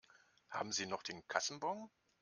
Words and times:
Haben 0.49 0.71
Sie 0.71 0.87
noch 0.87 1.03
den 1.03 1.27
Kassenbon? 1.27 1.91